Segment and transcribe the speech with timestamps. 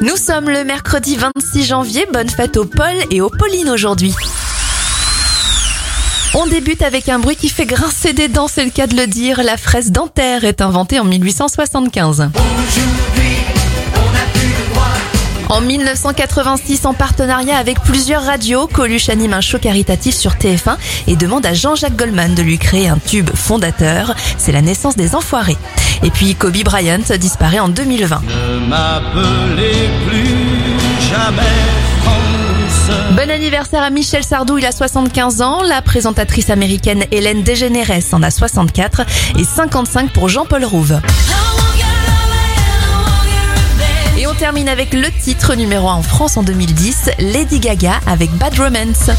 [0.00, 2.06] Nous sommes le mercredi 26 janvier.
[2.12, 4.14] Bonne fête au Paul et aux Pauline aujourd'hui.
[6.34, 9.08] On débute avec un bruit qui fait grincer des dents, c'est le cas de le
[9.08, 9.42] dire.
[9.42, 12.30] La fraise dentaire est inventée en 1875.
[15.48, 20.76] En 1986, en partenariat avec plusieurs radios, Coluche anime un show caritatif sur TF1
[21.06, 24.14] et demande à Jean-Jacques Goldman de lui créer un tube fondateur.
[24.36, 25.56] C'est la naissance des Enfoirés.
[26.02, 28.20] Et puis Kobe Bryant disparaît en 2020.
[28.22, 31.42] Ne m'appelez plus jamais
[32.02, 32.96] France.
[33.16, 35.62] Bon anniversaire à Michel Sardou, il a 75 ans.
[35.62, 39.02] La présentatrice américaine Hélène DeGeneres en a 64
[39.38, 41.00] et 55 pour Jean-Paul Rouve.
[44.18, 48.30] Et on termine avec le titre numéro 1 en France en 2010, Lady Gaga avec
[48.32, 49.10] Bad Romance.